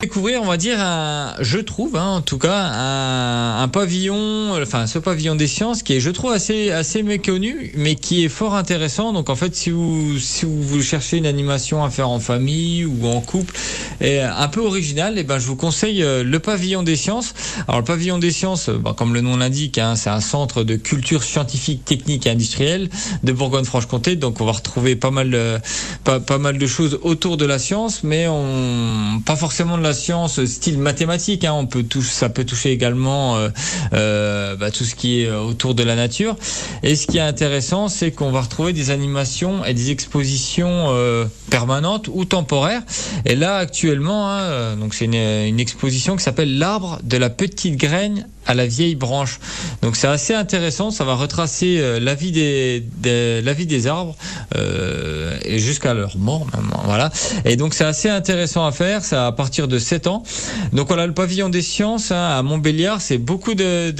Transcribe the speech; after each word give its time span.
découvrir, 0.00 0.42
on 0.42 0.46
va 0.46 0.56
dire, 0.56 0.78
un, 0.78 1.34
je 1.40 1.58
trouve, 1.58 1.96
hein, 1.96 2.06
en 2.06 2.20
tout 2.20 2.38
cas, 2.38 2.54
un, 2.54 3.60
un, 3.60 3.66
pavillon, 3.66 4.52
enfin, 4.62 4.86
ce 4.86 5.00
pavillon 5.00 5.34
des 5.34 5.48
sciences 5.48 5.82
qui 5.82 5.94
est, 5.94 5.98
je 5.98 6.10
trouve, 6.10 6.30
assez, 6.30 6.70
assez 6.70 7.02
méconnu, 7.02 7.72
mais 7.74 7.96
qui 7.96 8.24
est 8.24 8.28
fort 8.28 8.54
intéressant. 8.54 9.12
Donc, 9.12 9.28
en 9.28 9.34
fait, 9.34 9.56
si 9.56 9.70
vous, 9.70 10.16
si 10.20 10.46
vous 10.46 10.82
cherchez 10.82 11.16
une 11.16 11.26
animation 11.26 11.82
à 11.82 11.90
faire 11.90 12.10
en 12.10 12.20
famille 12.20 12.84
ou 12.84 13.08
en 13.08 13.20
couple, 13.20 13.52
et 14.00 14.20
un 14.20 14.48
peu 14.48 14.60
original, 14.60 15.16
et 15.16 15.20
eh 15.20 15.24
ben, 15.24 15.38
je 15.38 15.46
vous 15.46 15.56
conseille 15.56 16.02
euh, 16.02 16.22
le 16.22 16.38
pavillon 16.38 16.82
des 16.82 16.96
sciences. 16.96 17.34
Alors, 17.66 17.80
le 17.80 17.84
pavillon 17.84 18.18
des 18.18 18.30
sciences, 18.30 18.68
bah, 18.70 18.94
comme 18.96 19.14
le 19.14 19.20
nom 19.20 19.36
l'indique, 19.36 19.78
hein, 19.78 19.96
c'est 19.96 20.10
un 20.10 20.20
centre 20.20 20.62
de 20.64 20.76
culture 20.76 21.22
scientifique, 21.22 21.84
technique 21.84 22.26
et 22.26 22.30
industrielle 22.30 22.88
de 23.22 23.32
Bourgogne-Franche-Comté. 23.32 24.16
Donc, 24.16 24.40
on 24.40 24.44
va 24.44 24.52
retrouver 24.52 24.96
pas 24.96 25.10
mal, 25.10 25.30
de, 25.30 25.58
pas, 26.04 26.20
pas 26.20 26.38
mal 26.38 26.58
de 26.58 26.66
choses 26.66 26.98
autour 27.02 27.36
de 27.36 27.44
la 27.44 27.58
science, 27.58 28.04
mais 28.04 28.26
pas 29.24 29.36
forcément 29.36 29.78
de 29.78 29.82
la 29.82 29.94
science 29.94 30.44
style 30.44 30.78
mathématique. 30.78 31.44
Hein, 31.44 31.52
on 31.54 31.66
peut 31.66 31.82
tout, 31.82 32.02
ça 32.02 32.28
peut 32.28 32.44
toucher 32.44 32.70
également 32.70 33.36
euh, 33.36 33.48
euh, 33.94 34.56
bah, 34.56 34.70
tout 34.70 34.84
ce 34.84 34.94
qui 34.94 35.22
est 35.22 35.30
autour 35.30 35.74
de 35.74 35.82
la 35.82 35.96
nature. 35.96 36.36
Et 36.82 36.96
ce 36.96 37.06
qui 37.06 37.18
est 37.18 37.22
intéressant, 37.22 37.88
c'est 37.88 38.12
qu'on 38.12 38.30
va 38.30 38.42
retrouver 38.42 38.72
des 38.72 38.90
animations 38.90 39.64
et 39.64 39.74
des 39.74 39.90
expositions 39.90 40.88
euh, 40.88 41.24
permanentes 41.50 42.08
ou 42.12 42.24
temporaires. 42.24 42.82
Et 43.24 43.34
là, 43.34 43.56
actuellement, 43.56 43.87
hein, 44.28 44.40
euh, 44.40 44.76
donc 44.76 44.94
c'est 44.94 45.04
une, 45.06 45.14
une 45.14 45.60
exposition 45.60 46.16
qui 46.16 46.22
s'appelle 46.22 46.58
l'arbre 46.58 46.98
de 47.02 47.16
la 47.16 47.30
petite 47.30 47.76
graine 47.76 48.26
à 48.46 48.54
la 48.54 48.66
vieille 48.66 48.94
branche. 48.94 49.38
Donc 49.82 49.96
c'est 49.96 50.06
assez 50.06 50.34
intéressant, 50.34 50.90
ça 50.90 51.04
va 51.04 51.14
retracer 51.14 51.78
euh, 51.78 52.00
la 52.00 52.14
vie 52.14 52.32
des, 52.32 52.84
des 52.96 53.42
des 53.42 53.86
arbres 53.86 54.16
euh, 54.56 55.36
et 55.44 55.58
jusqu'à 55.58 55.94
leur 55.94 56.16
mort 56.16 56.46
voilà. 56.84 57.10
Et 57.44 57.56
donc 57.56 57.74
c'est 57.74 57.84
assez 57.84 58.08
intéressant 58.08 58.64
à 58.66 58.72
faire, 58.72 59.04
c'est 59.04 59.16
à 59.16 59.32
partir 59.32 59.68
de 59.68 59.78
7 59.78 60.06
ans. 60.06 60.22
Donc 60.72 60.88
voilà 60.88 61.06
le 61.06 61.14
pavillon 61.14 61.48
des 61.48 61.62
sciences 61.62 62.10
hein, 62.10 62.38
à 62.38 62.42
Montbéliard, 62.42 63.00
c'est 63.00 63.18
beaucoup 63.18 63.54
de 63.54 63.90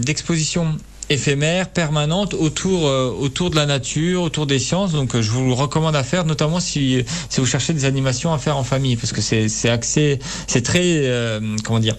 d'expositions 0.00 0.64
de, 0.64 0.78
éphémère, 1.10 1.68
permanente 1.68 2.34
autour 2.34 2.86
euh, 2.86 3.10
autour 3.18 3.50
de 3.50 3.56
la 3.56 3.66
nature, 3.66 4.22
autour 4.22 4.46
des 4.46 4.58
sciences. 4.58 4.92
Donc 4.92 5.14
euh, 5.14 5.22
je 5.22 5.30
vous 5.30 5.46
le 5.46 5.52
recommande 5.52 5.96
à 5.96 6.02
faire, 6.02 6.24
notamment 6.24 6.60
si 6.60 7.04
si 7.28 7.40
vous 7.40 7.46
cherchez 7.46 7.72
des 7.72 7.84
animations 7.84 8.32
à 8.32 8.38
faire 8.38 8.56
en 8.56 8.64
famille, 8.64 8.96
parce 8.96 9.12
que 9.12 9.20
c'est 9.20 9.48
c'est 9.48 9.68
axé, 9.68 10.18
c'est 10.46 10.62
très 10.62 10.82
euh, 10.84 11.40
comment 11.64 11.80
dire 11.80 11.96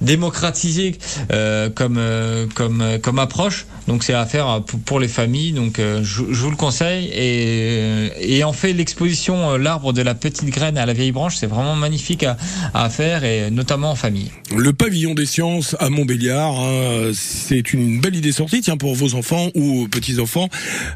démocratisé 0.00 0.96
euh, 1.32 1.70
comme 1.70 1.96
euh, 1.98 2.46
comme 2.54 2.82
comme 3.02 3.18
approche. 3.18 3.66
Donc 3.86 4.02
c'est 4.02 4.14
à 4.14 4.24
faire 4.24 4.62
pour, 4.66 4.80
pour 4.80 5.00
les 5.00 5.08
familles. 5.08 5.52
Donc 5.52 5.78
je, 5.78 6.02
je, 6.02 6.42
vous 6.42 6.50
le 6.50 6.56
conseille 6.56 7.10
et 7.12 8.08
et 8.20 8.42
en 8.44 8.54
fait 8.54 8.72
l'exposition 8.72 9.58
l'arbre 9.58 9.92
de 9.92 10.00
la 10.00 10.14
petite 10.14 10.48
graine 10.48 10.78
à 10.78 10.86
la 10.86 10.94
vieille 10.94 11.12
branche, 11.12 11.36
c'est 11.36 11.46
vraiment 11.46 11.76
magnifique 11.76 12.22
à, 12.22 12.38
à 12.72 12.88
faire 12.88 13.24
et 13.24 13.50
notamment 13.50 13.90
en 13.90 13.94
famille. 13.94 14.30
Le 14.56 14.72
pavillon 14.72 15.12
des 15.12 15.26
sciences 15.26 15.76
à 15.80 15.90
Montbéliard, 15.90 16.58
hein, 16.58 17.10
c'est 17.12 17.74
une 17.74 18.00
belle 18.00 18.16
idée 18.16 18.32
sortie 18.32 18.53
tiens, 18.60 18.76
pour 18.76 18.94
vos 18.94 19.14
enfants 19.14 19.50
ou 19.54 19.88
petits-enfants. 19.88 20.48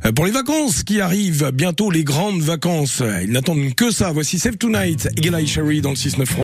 Euh, 0.04 0.12
pour 0.12 0.26
les 0.26 0.32
vacances 0.32 0.82
qui 0.82 1.00
arrivent, 1.00 1.50
bientôt 1.52 1.90
les 1.90 2.04
grandes 2.04 2.40
vacances. 2.40 3.02
Ils 3.22 3.32
n'attendent 3.32 3.74
que 3.74 3.90
ça. 3.90 4.12
Voici 4.12 4.38
Save 4.38 4.56
Tonight, 4.56 5.08
Eye 5.16 5.46
Sherry 5.46 5.80
dans 5.80 5.90
le 5.90 5.96
6-9 5.96 6.36